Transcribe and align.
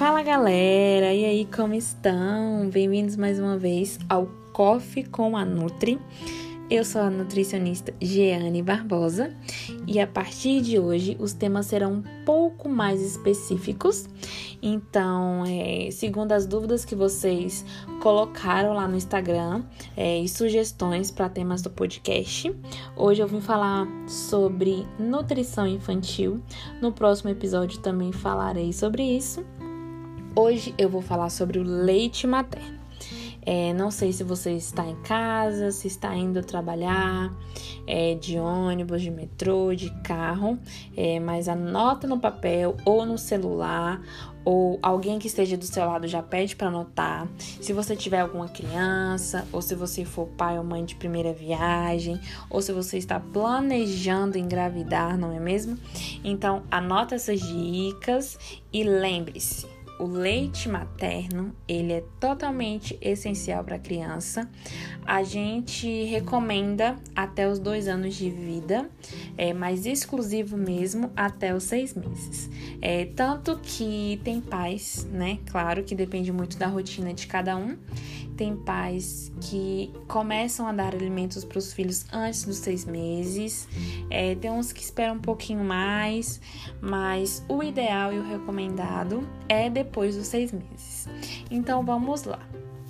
Fala 0.00 0.22
galera, 0.22 1.12
e 1.12 1.26
aí 1.26 1.44
como 1.44 1.74
estão? 1.74 2.70
Bem-vindos 2.70 3.16
mais 3.16 3.38
uma 3.38 3.58
vez 3.58 3.98
ao 4.08 4.26
Coffee 4.50 5.04
com 5.04 5.36
a 5.36 5.44
Nutri. 5.44 6.00
Eu 6.70 6.86
sou 6.86 7.02
a 7.02 7.10
nutricionista 7.10 7.92
Jeane 8.00 8.62
Barbosa 8.62 9.36
e 9.86 10.00
a 10.00 10.06
partir 10.06 10.62
de 10.62 10.78
hoje 10.78 11.18
os 11.20 11.34
temas 11.34 11.66
serão 11.66 11.92
um 11.92 12.02
pouco 12.24 12.66
mais 12.66 13.02
específicos. 13.02 14.08
Então, 14.62 15.44
é, 15.46 15.90
segundo 15.90 16.32
as 16.32 16.46
dúvidas 16.46 16.82
que 16.82 16.94
vocês 16.94 17.62
colocaram 18.00 18.72
lá 18.72 18.88
no 18.88 18.96
Instagram 18.96 19.64
é, 19.94 20.18
e 20.18 20.26
sugestões 20.30 21.10
para 21.10 21.28
temas 21.28 21.60
do 21.60 21.68
podcast, 21.68 22.50
hoje 22.96 23.20
eu 23.20 23.28
vim 23.28 23.42
falar 23.42 23.86
sobre 24.08 24.86
nutrição 24.98 25.66
infantil. 25.66 26.42
No 26.80 26.90
próximo 26.90 27.28
episódio 27.28 27.80
também 27.80 28.12
falarei 28.12 28.72
sobre 28.72 29.02
isso. 29.02 29.44
Hoje 30.34 30.72
eu 30.78 30.88
vou 30.88 31.02
falar 31.02 31.28
sobre 31.28 31.58
o 31.58 31.62
leite 31.62 32.24
materno. 32.24 32.78
É, 33.42 33.72
não 33.72 33.90
sei 33.90 34.12
se 34.12 34.22
você 34.22 34.52
está 34.52 34.86
em 34.86 34.94
casa, 35.02 35.72
se 35.72 35.88
está 35.88 36.14
indo 36.14 36.40
trabalhar, 36.42 37.34
é, 37.86 38.14
de 38.14 38.38
ônibus, 38.38 39.02
de 39.02 39.10
metrô, 39.10 39.74
de 39.74 39.90
carro, 40.02 40.58
é, 40.96 41.18
mas 41.18 41.48
anota 41.48 42.06
no 42.06 42.20
papel 42.20 42.76
ou 42.84 43.04
no 43.04 43.18
celular, 43.18 44.00
ou 44.44 44.78
alguém 44.82 45.18
que 45.18 45.26
esteja 45.26 45.56
do 45.56 45.64
seu 45.64 45.84
lado 45.84 46.06
já 46.06 46.22
pede 46.22 46.54
para 46.54 46.68
anotar. 46.68 47.26
Se 47.60 47.72
você 47.72 47.96
tiver 47.96 48.20
alguma 48.20 48.48
criança, 48.48 49.48
ou 49.50 49.60
se 49.60 49.74
você 49.74 50.04
for 50.04 50.28
pai 50.28 50.58
ou 50.58 50.64
mãe 50.64 50.84
de 50.84 50.94
primeira 50.94 51.32
viagem, 51.32 52.20
ou 52.48 52.62
se 52.62 52.72
você 52.72 52.98
está 52.98 53.18
planejando 53.18 54.38
engravidar, 54.38 55.18
não 55.18 55.32
é 55.32 55.40
mesmo? 55.40 55.76
Então, 56.22 56.62
anota 56.70 57.14
essas 57.16 57.40
dicas 57.40 58.38
e 58.72 58.84
lembre-se 58.84 59.66
o 60.00 60.06
leite 60.06 60.68
materno, 60.68 61.54
ele 61.68 61.92
é 61.92 62.02
totalmente 62.18 62.96
essencial 63.02 63.62
para 63.62 63.76
a 63.76 63.78
criança. 63.78 64.50
A 65.04 65.22
gente 65.22 66.04
recomenda 66.04 66.96
até 67.14 67.46
os 67.46 67.58
dois 67.58 67.86
anos 67.86 68.14
de 68.14 68.30
vida, 68.30 68.88
é 69.36 69.52
mais 69.52 69.84
exclusivo 69.84 70.56
mesmo 70.56 71.10
até 71.14 71.54
os 71.54 71.64
seis 71.64 71.94
meses. 71.94 72.48
É, 72.80 73.04
tanto 73.04 73.58
que 73.62 74.18
tem 74.24 74.40
pais, 74.40 75.06
né? 75.12 75.38
Claro 75.50 75.84
que 75.84 75.94
depende 75.94 76.32
muito 76.32 76.56
da 76.56 76.66
rotina 76.66 77.12
de 77.12 77.26
cada 77.26 77.56
um. 77.56 77.76
Tem 78.36 78.56
pais 78.56 79.30
que 79.38 79.92
começam 80.08 80.66
a 80.66 80.72
dar 80.72 80.94
alimentos 80.94 81.44
para 81.44 81.58
os 81.58 81.74
filhos 81.74 82.06
antes 82.10 82.44
dos 82.44 82.56
seis 82.56 82.86
meses. 82.86 83.68
É, 84.08 84.34
tem 84.34 84.50
uns 84.50 84.72
que 84.72 84.82
esperam 84.82 85.16
um 85.16 85.20
pouquinho 85.20 85.62
mais, 85.62 86.40
mas 86.80 87.44
o 87.46 87.62
ideal 87.62 88.14
e 88.14 88.18
o 88.18 88.26
recomendado 88.26 89.28
é 89.46 89.68
depois 89.68 89.89
dos 90.16 90.26
seis 90.26 90.52
meses. 90.52 91.08
Então 91.50 91.84
vamos 91.84 92.24
lá. 92.24 92.40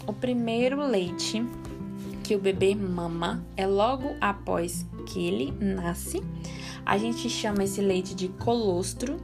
O 0.06 0.12
primeiro 0.12 0.86
leite 0.86 1.44
que 2.22 2.34
o 2.34 2.38
bebê 2.38 2.74
mama 2.74 3.44
é 3.56 3.66
logo 3.66 4.14
após 4.20 4.86
que 5.06 5.26
ele 5.26 5.52
nasce. 5.60 6.22
A 6.84 6.98
gente 6.98 7.28
chama 7.28 7.64
esse 7.64 7.80
leite 7.80 8.14
de 8.14 8.28
colostro 8.28 9.18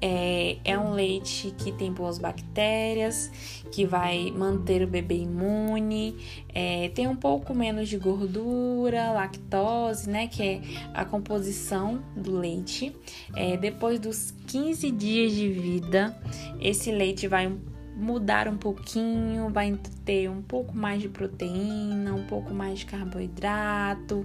é, 0.00 0.58
é 0.64 0.78
um 0.78 0.92
leite 0.92 1.54
que 1.56 1.72
tem 1.72 1.92
boas 1.92 2.18
bactérias, 2.18 3.30
que 3.72 3.86
vai 3.86 4.30
manter 4.30 4.82
o 4.82 4.86
bebê 4.86 5.16
imune, 5.16 6.16
é, 6.54 6.90
tem 6.90 7.08
um 7.08 7.16
pouco 7.16 7.54
menos 7.54 7.88
de 7.88 7.96
gordura, 7.96 9.12
lactose, 9.12 10.08
né? 10.08 10.26
Que 10.26 10.42
é 10.42 10.60
a 10.92 11.04
composição 11.04 12.02
do 12.14 12.38
leite. 12.38 12.94
É, 13.34 13.56
depois 13.56 13.98
dos 13.98 14.34
15 14.46 14.90
dias 14.90 15.32
de 15.32 15.48
vida, 15.48 16.16
esse 16.60 16.90
leite 16.92 17.26
vai 17.26 17.50
mudar 17.96 18.46
um 18.46 18.56
pouquinho, 18.56 19.48
vai 19.48 19.76
ter 20.04 20.28
um 20.28 20.42
pouco 20.42 20.76
mais 20.76 21.00
de 21.00 21.08
proteína, 21.08 22.14
um 22.14 22.24
pouco 22.26 22.52
mais 22.52 22.80
de 22.80 22.86
carboidrato, 22.86 24.24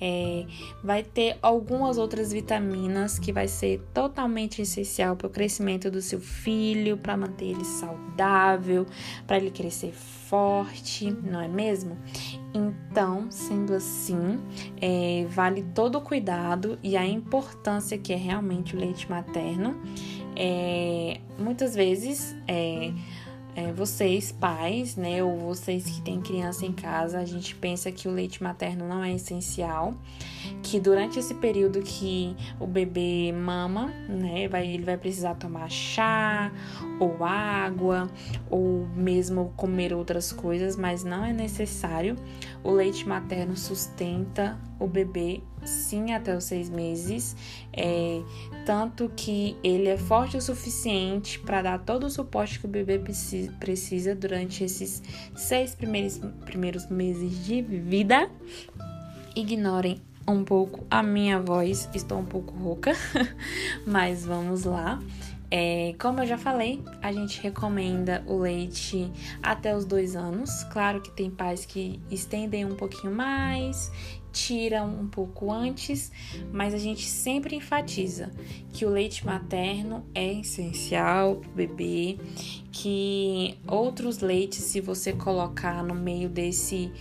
é, 0.00 0.46
vai 0.82 1.02
ter 1.02 1.36
algumas 1.42 1.98
outras 1.98 2.32
vitaminas 2.32 3.18
que 3.18 3.32
vai 3.32 3.48
ser 3.48 3.82
totalmente 3.92 4.62
essencial 4.62 5.16
para 5.16 5.26
o 5.26 5.30
crescimento 5.30 5.90
do 5.90 6.00
seu 6.00 6.20
filho, 6.20 6.96
para 6.96 7.16
manter 7.16 7.46
ele 7.46 7.64
saudável, 7.64 8.86
para 9.26 9.36
ele 9.36 9.50
crescer 9.50 9.92
forte, 9.92 11.10
não 11.10 11.40
é 11.40 11.48
mesmo? 11.48 11.98
Então, 12.54 13.30
sendo 13.30 13.74
assim, 13.74 14.38
é, 14.80 15.26
vale 15.28 15.62
todo 15.74 15.98
o 15.98 16.00
cuidado 16.00 16.78
e 16.82 16.96
a 16.96 17.06
importância 17.06 17.98
que 17.98 18.12
é 18.12 18.16
realmente 18.16 18.76
o 18.76 18.78
leite 18.78 19.10
materno. 19.10 19.80
É, 20.36 21.20
muitas 21.38 21.74
vezes, 21.74 22.34
é, 22.46 22.92
é, 23.58 23.72
vocês, 23.72 24.30
pais, 24.30 24.94
né, 24.94 25.20
ou 25.20 25.36
vocês 25.36 25.84
que 25.84 26.00
têm 26.00 26.20
criança 26.20 26.64
em 26.64 26.72
casa, 26.72 27.18
a 27.18 27.24
gente 27.24 27.56
pensa 27.56 27.90
que 27.90 28.06
o 28.06 28.12
leite 28.12 28.40
materno 28.40 28.86
não 28.86 29.02
é 29.02 29.12
essencial, 29.12 29.94
que 30.62 30.78
durante 30.78 31.18
esse 31.18 31.34
período 31.34 31.80
que 31.82 32.36
o 32.60 32.68
bebê 32.68 33.32
mama, 33.32 33.86
né, 34.08 34.46
vai, 34.46 34.64
ele 34.64 34.84
vai 34.84 34.96
precisar 34.96 35.34
tomar 35.34 35.68
chá 35.68 36.52
ou 37.00 37.24
água 37.24 38.08
ou 38.48 38.86
mesmo 38.94 39.52
comer 39.56 39.92
outras 39.92 40.30
coisas, 40.30 40.76
mas 40.76 41.02
não 41.02 41.24
é 41.24 41.32
necessário. 41.32 42.14
O 42.62 42.70
leite 42.70 43.08
materno 43.08 43.56
sustenta 43.56 44.56
o 44.78 44.86
bebê 44.86 45.42
sim 45.68 46.12
até 46.12 46.36
os 46.36 46.44
seis 46.44 46.68
meses, 46.68 47.36
é, 47.72 48.20
tanto 48.64 49.10
que 49.14 49.56
ele 49.62 49.88
é 49.88 49.96
forte 49.96 50.36
o 50.36 50.40
suficiente 50.40 51.38
para 51.38 51.62
dar 51.62 51.78
todo 51.78 52.06
o 52.06 52.10
suporte 52.10 52.58
que 52.58 52.66
o 52.66 52.68
bebê 52.68 53.00
precisa 53.58 54.14
durante 54.14 54.64
esses 54.64 55.02
seis 55.36 55.74
primeiros, 55.74 56.18
primeiros 56.44 56.86
meses 56.88 57.44
de 57.44 57.62
vida. 57.62 58.30
Ignorem 59.36 60.00
um 60.28 60.44
pouco 60.44 60.86
a 60.90 61.02
minha 61.02 61.40
voz, 61.40 61.88
estou 61.94 62.18
um 62.18 62.24
pouco 62.24 62.54
rouca, 62.54 62.92
mas 63.86 64.24
vamos 64.24 64.64
lá. 64.64 64.98
É, 65.50 65.94
como 65.98 66.20
eu 66.20 66.26
já 66.26 66.36
falei, 66.36 66.82
a 67.00 67.10
gente 67.10 67.40
recomenda 67.40 68.22
o 68.26 68.36
leite 68.36 69.10
até 69.42 69.74
os 69.74 69.86
dois 69.86 70.14
anos. 70.14 70.62
Claro 70.64 71.00
que 71.00 71.10
tem 71.10 71.30
pais 71.30 71.64
que 71.64 71.98
estendem 72.10 72.66
um 72.66 72.76
pouquinho 72.76 73.14
mais, 73.14 73.90
tiram 74.30 74.88
um 74.88 75.08
pouco 75.08 75.50
antes, 75.50 76.12
mas 76.52 76.74
a 76.74 76.78
gente 76.78 77.06
sempre 77.06 77.56
enfatiza 77.56 78.30
que 78.72 78.84
o 78.84 78.90
leite 78.90 79.24
materno 79.24 80.04
é 80.14 80.34
essencial 80.34 81.36
para 81.36 81.48
o 81.48 81.52
bebê, 81.52 82.18
que 82.70 83.56
outros 83.66 84.18
leites, 84.18 84.64
se 84.64 84.82
você 84.82 85.14
colocar 85.14 85.82
no 85.82 85.94
meio 85.94 86.28
desse 86.28 86.92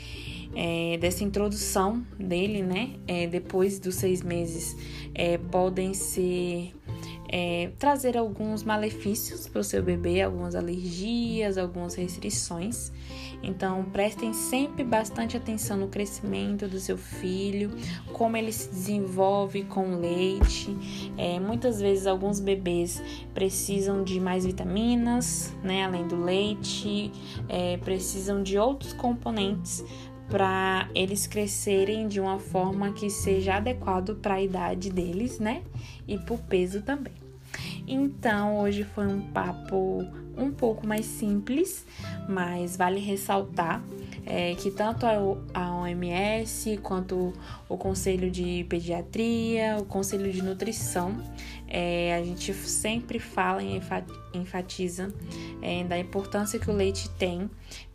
é, 0.56 0.98
dessa 0.98 1.24
introdução 1.24 2.06
dele, 2.20 2.62
né, 2.62 2.92
é, 3.08 3.28
depois 3.28 3.80
dos 3.80 3.96
seis 3.96 4.22
meses, 4.22 4.76
é, 5.14 5.38
podem 5.38 5.94
ser 5.94 6.74
é, 7.30 7.72
trazer 7.78 8.18
alguns 8.18 8.64
malefícios 8.64 9.48
para 9.48 9.60
o 9.60 9.64
seu 9.64 9.84
bebê, 9.84 10.22
algumas 10.22 10.56
alergias, 10.56 11.58
algumas 11.58 11.96
restrições. 11.96 12.92
Então, 13.44 13.84
prestem 13.92 14.34
sempre 14.34 14.84
bastante 14.84 15.38
atenção 15.38 15.78
no 15.78 15.88
crescimento 15.88 16.68
do 16.68 16.80
seu 16.80 16.98
filho, 16.98 17.72
como 18.14 18.36
ele 18.36 18.52
se 18.52 18.70
desenvolve 18.70 19.64
com 19.64 19.94
o 19.94 20.00
leite. 20.00 20.76
É, 21.18 21.40
muitas 21.40 21.80
vezes, 21.80 22.08
alguns 22.08 22.40
bebês 22.40 23.02
precisam 23.34 24.04
de 24.04 24.20
mais 24.20 24.46
vitaminas, 24.46 25.54
né, 25.64 25.86
além 25.86 26.08
do 26.08 26.16
leite, 26.16 27.12
é, 27.48 27.78
precisam 27.78 28.42
de 28.42 28.58
outros 28.58 28.94
componentes 28.94 29.84
para 30.30 30.90
eles 30.94 31.26
crescerem 31.26 32.08
de 32.08 32.20
uma 32.20 32.40
forma 32.40 32.94
que 32.94 33.10
seja 33.10 33.56
adequado 33.56 34.16
para 34.16 34.36
a 34.36 34.42
idade 34.42 34.90
deles, 34.90 35.40
né? 35.40 35.64
E 36.08 36.18
para 36.18 36.34
o 36.34 36.38
peso 36.38 36.82
também. 36.82 37.14
Então, 37.88 38.60
hoje 38.60 38.84
foi 38.84 39.08
um 39.08 39.22
papo 39.32 40.06
um 40.38 40.52
pouco 40.52 40.86
mais 40.86 41.06
simples, 41.06 41.86
mas 42.30 42.78
vale 42.78 43.00
ressaltar 43.00 43.82
é, 44.26 44.54
que 44.56 44.70
tanto 44.70 45.06
a 45.06 45.76
OMS 45.76 46.78
quanto 46.84 47.34
o 47.68 47.78
Conselho 47.78 48.30
de 48.30 48.66
Pediatria, 48.70 49.78
o 49.80 49.86
Conselho 49.86 50.32
de 50.32 50.42
Nutrição, 50.44 51.18
é, 51.68 52.16
a 52.16 52.24
gente 52.24 52.54
sempre 52.54 53.20
fala 53.20 53.64
e 53.64 53.82
enfatiza 54.34 55.14
é, 55.62 55.84
da 55.86 55.98
importância 55.98 56.60
que 56.60 56.70
o 56.70 56.74
leite 56.74 57.10
tem, 57.12 57.50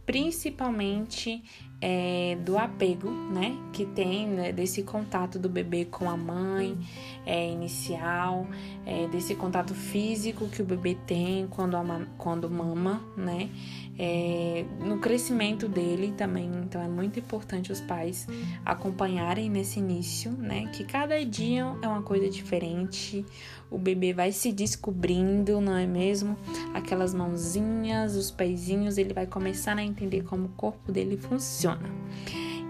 principalmente 0.04 1.44
é, 1.82 2.38
do 2.44 2.56
apego, 2.56 3.10
né? 3.10 3.58
Que 3.72 3.84
tem 3.84 4.28
né, 4.28 4.52
desse 4.52 4.84
contato 4.84 5.36
do 5.36 5.48
bebê 5.48 5.84
com 5.84 6.08
a 6.08 6.16
mãe 6.16 6.78
é, 7.26 7.50
inicial, 7.50 8.46
é, 8.86 9.08
desse 9.08 9.34
contato 9.34 9.74
físico 9.74 10.46
que 10.46 10.62
o 10.62 10.64
bebê 10.64 10.96
tem 11.04 11.48
quando, 11.48 11.74
ama, 11.76 12.06
quando 12.16 12.48
mama, 12.48 13.02
né? 13.16 13.50
É, 13.98 14.64
no 14.80 14.98
crescimento 14.98 15.68
dele 15.68 16.14
também, 16.16 16.50
então 16.64 16.80
é 16.80 16.88
muito 16.88 17.18
importante 17.18 17.70
os 17.70 17.80
pais 17.80 18.26
acompanharem 18.64 19.50
nesse 19.50 19.80
início, 19.80 20.30
né? 20.30 20.66
Que 20.72 20.84
cada 20.84 21.22
dia 21.24 21.76
é 21.82 21.86
uma 21.86 22.02
coisa 22.02 22.30
diferente, 22.30 23.24
o 23.72 23.78
bebê 23.78 24.12
vai 24.12 24.32
se 24.32 24.52
descobrindo, 24.52 25.58
não 25.60 25.76
é 25.76 25.86
mesmo? 25.86 26.36
Aquelas 26.74 27.14
mãozinhas, 27.14 28.14
os 28.16 28.30
pezinhos, 28.30 28.98
ele 28.98 29.14
vai 29.14 29.26
começar 29.26 29.76
a 29.78 29.82
entender 29.82 30.22
como 30.24 30.44
o 30.44 30.50
corpo 30.50 30.92
dele 30.92 31.16
funciona. 31.16 31.71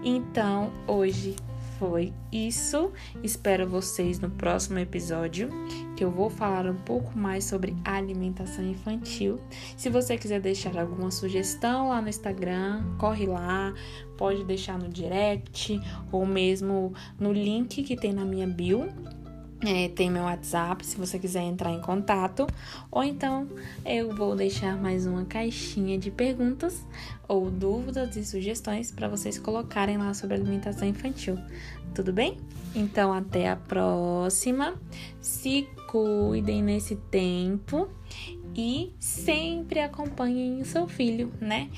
Então, 0.03 0.71
hoje 0.87 1.35
foi 1.79 2.13
isso. 2.31 2.91
Espero 3.23 3.67
vocês 3.67 4.19
no 4.19 4.29
próximo 4.29 4.79
episódio, 4.79 5.49
que 5.97 6.03
eu 6.03 6.11
vou 6.11 6.29
falar 6.29 6.65
um 6.65 6.75
pouco 6.75 7.17
mais 7.17 7.43
sobre 7.43 7.75
alimentação 7.83 8.65
infantil. 8.65 9.39
Se 9.75 9.89
você 9.89 10.17
quiser 10.17 10.39
deixar 10.39 10.77
alguma 10.77 11.11
sugestão 11.11 11.89
lá 11.89 12.01
no 12.01 12.09
Instagram, 12.09 12.83
corre 12.97 13.25
lá, 13.25 13.73
pode 14.17 14.43
deixar 14.45 14.77
no 14.77 14.87
direct 14.87 15.79
ou 16.11 16.25
mesmo 16.25 16.93
no 17.19 17.33
link 17.33 17.83
que 17.83 17.95
tem 17.95 18.13
na 18.13 18.23
minha 18.23 18.47
bio. 18.47 18.87
É, 19.65 19.87
tem 19.87 20.11
meu 20.11 20.23
WhatsApp 20.23 20.85
se 20.85 20.97
você 20.97 21.17
quiser 21.17 21.41
entrar 21.41 21.71
em 21.71 21.79
contato, 21.79 22.45
ou 22.91 23.01
então 23.01 23.47
eu 23.85 24.13
vou 24.13 24.35
deixar 24.35 24.75
mais 24.75 25.05
uma 25.05 25.23
caixinha 25.23 25.97
de 25.97 26.11
perguntas 26.11 26.85
ou 27.29 27.49
dúvidas 27.49 28.17
e 28.17 28.25
sugestões 28.25 28.91
para 28.91 29.07
vocês 29.07 29.39
colocarem 29.39 29.97
lá 29.97 30.13
sobre 30.13 30.35
alimentação 30.35 30.85
infantil. 30.85 31.37
Tudo 31.95 32.11
bem? 32.11 32.37
Então 32.75 33.13
até 33.13 33.49
a 33.49 33.55
próxima. 33.55 34.73
Se 35.21 35.65
cuidem 35.87 36.61
nesse 36.61 36.97
tempo 36.97 37.87
e 38.55 38.93
sempre 38.99 39.79
acompanhem 39.79 40.63
seu 40.63 40.87
filho, 40.87 41.31
né? 41.39 41.69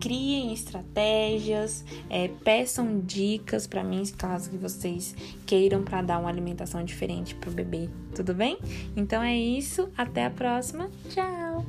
Criem 0.00 0.52
estratégias, 0.52 1.84
é, 2.10 2.28
peçam 2.28 3.00
dicas 3.00 3.66
para 3.66 3.82
mim, 3.82 4.02
caso 4.16 4.50
que 4.50 4.56
vocês 4.56 5.14
queiram 5.46 5.82
para 5.82 6.02
dar 6.02 6.18
uma 6.18 6.28
alimentação 6.28 6.84
diferente 6.84 7.34
para 7.34 7.50
o 7.50 7.52
bebê, 7.52 7.88
tudo 8.14 8.34
bem? 8.34 8.58
Então 8.96 9.22
é 9.22 9.36
isso, 9.36 9.88
até 9.96 10.26
a 10.26 10.30
próxima, 10.30 10.90
tchau! 11.08 11.64